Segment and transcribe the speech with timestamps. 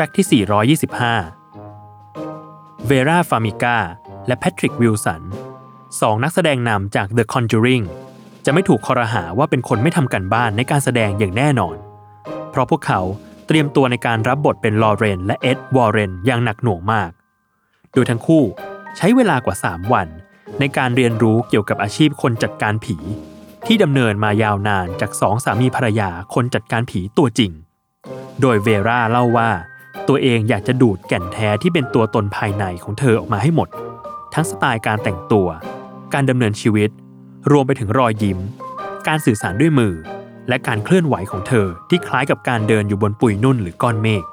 [0.00, 3.78] fact ที่ 425 เวราฟามิก้า
[4.26, 5.22] และแพทริกวิลสัน
[6.00, 7.84] สองนักแสดงนำจาก The Conjuring
[8.44, 11.76] จะไม่ถูกครหาว่าเป็นคนไม่ทำการบ้านในการแสดงอย่างแน่นอน
[12.50, 13.00] เพราะพวกเขา
[13.46, 17.10] เตรียมตัวในการรับบทเป็นลอเรนและเอ็ดวอร์เรนอย่างหนักหน่วงมาก
[17.92, 18.44] โดยทั้งคู่
[18.96, 20.08] ใช้เวลากว่า 3 วัน
[20.60, 22.96] ในการเรียนรู้เกี่ยวกับอาชีพคนจัดการผี
[23.66, 27.52] ที่ดำเนินมายาวนานจากสองสามีภรรยาคนจัดการผีตัวจริง
[28.40, 29.50] โดยเวราเล่าว่า
[30.08, 33.68] ตัวเองอยากจะดูดแก่นแท้ที่เป็นตัวตนภายในของเธอออกมาให้หมด
[34.34, 35.48] ทั้งสไตล์การแต่งตัว
[36.14, 36.90] การดำเนินชีวิต
[37.50, 38.38] รวมไปถึงรอยยิ้ม
[39.06, 39.94] การสื่อสารด้วยมือ
[40.48, 44.24] และการเคลื่อนไหวของเธอที่คล้ายกับการเดินอยู่บนปุยนุ่นหรือก้อนเมฆ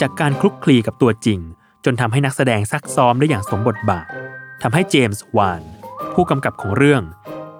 [0.00, 1.40] จากการคลุกคลีกับตัวจริง
[1.84, 4.06] จนทำให้นักแสดงซักซ้อมได้อย่างสมบทบาท
[4.62, 5.62] ทำให้เจมส์วาน
[6.14, 7.02] ผู้กำกับของเรื่อง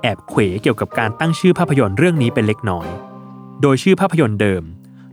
[0.02, 2.88] แอบเขวเกี่ยวกับการตั้งชื่อภาพยนตร์เรื่องนี้เป็นเล็กน้อย
[3.62, 4.62] โดยชื่อภาพยนตร์เดิม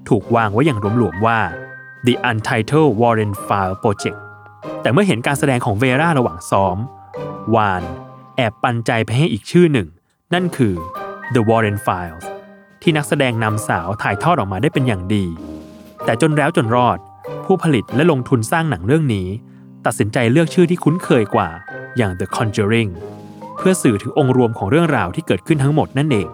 [0.09, 1.39] ถูกวางไว้อย่างหลวมๆว่า
[2.07, 4.19] The Untitled Warren File Project
[4.81, 6.77] แต่เมื่อเห็นการแสดงของเวราระหว่างซ้อม
[7.55, 7.83] วาน
[8.37, 9.87] แอบปันใจไปให้อีกชื่อหนึ่ง
[10.33, 10.75] นั่นคือ
[11.35, 12.25] The Warren Files
[12.81, 15.25] ที่นักแสดงนำสาวถ่ายทอดออกมาได้เป็นอย่างดี
[16.05, 16.97] แต่จนแล้วจนรอด
[17.45, 19.27] ผู้ผลิตและลงทุนสร้างหนังเรื่องนี้
[19.85, 21.49] ตัดสินใจเลือกชื่อที่คุ้นเคยกว่า
[21.97, 22.91] อย่าง The Conjuring
[23.57, 26.29] เพื่อสื่อถึงองค์รวมของเรื่องราวที่เกิดขึ้นทั้งหมดนั่นเอง